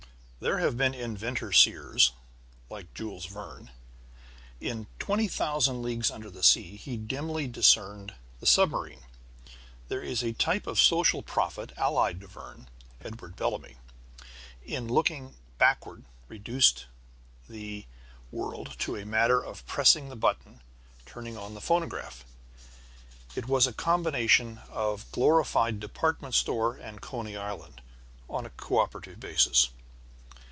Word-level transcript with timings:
There 0.43 0.57
have 0.57 0.75
been 0.75 0.95
inventor 0.95 1.51
seers 1.53 2.13
like 2.67 2.95
Jules 2.95 3.27
Verne. 3.27 3.69
In 4.59 4.87
Twenty 4.97 5.27
Thousand 5.27 5.83
Leagues 5.83 6.09
under 6.09 6.31
the 6.31 6.41
Sea 6.41 6.77
he 6.77 6.97
dimly 6.97 7.45
discerned 7.45 8.15
the 8.39 8.47
submarine. 8.47 9.03
There 9.87 10.01
is 10.01 10.23
a 10.23 10.33
type 10.33 10.65
of 10.65 10.79
social 10.79 11.21
prophet 11.21 11.73
allied 11.77 12.19
to 12.21 12.25
Verne. 12.27 12.69
Edward 13.05 13.35
Bellamy, 13.35 13.75
in 14.65 14.87
Looking 14.87 15.35
Backward, 15.59 16.05
reduced 16.27 16.87
the 17.47 17.85
world 18.31 18.73
to 18.79 18.95
a 18.95 19.05
matter 19.05 19.45
of 19.45 19.63
pressing 19.67 20.09
the 20.09 20.15
button, 20.15 20.61
turning 21.05 21.37
on 21.37 21.53
the 21.53 21.61
phonograph. 21.61 22.25
It 23.35 23.47
was 23.47 23.67
a 23.67 23.73
combination 23.73 24.59
of 24.71 25.05
glorified 25.11 25.79
department 25.79 26.33
store 26.33 26.77
and 26.77 26.99
Coney 26.99 27.37
Island, 27.37 27.83
on 28.27 28.47
a 28.47 28.49
cooperative 28.49 29.19
basis. 29.19 29.69